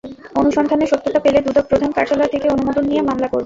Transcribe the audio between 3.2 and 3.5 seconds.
করবে।